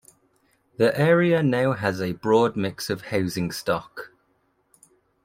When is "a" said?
2.01-2.13